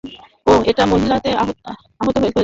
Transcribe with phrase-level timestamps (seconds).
[0.47, 2.39] ওহ, ঐটা মহিলা সে আহত হয়েছে।